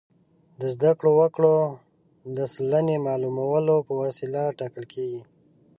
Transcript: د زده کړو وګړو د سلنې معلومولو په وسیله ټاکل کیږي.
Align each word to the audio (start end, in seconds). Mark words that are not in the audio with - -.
د 0.59 0.61
زده 0.73 0.91
کړو 0.99 1.11
وګړو 1.19 1.57
د 2.37 2.39
سلنې 2.53 2.97
معلومولو 3.07 3.75
په 3.87 3.93
وسیله 4.03 4.41
ټاکل 4.59 4.85
کیږي. 4.93 5.21